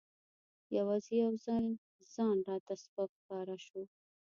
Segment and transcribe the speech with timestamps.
[0.77, 1.65] یوازې یو ځل
[2.13, 3.81] ځان راته سپک ښکاره شو.